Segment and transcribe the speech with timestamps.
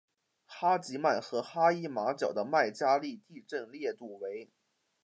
[0.61, 4.49] 阿吉曼和哈伊马角的麦加利地震烈度为。